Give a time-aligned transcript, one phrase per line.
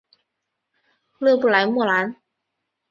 [1.19, 2.15] 勒布莱莫兰。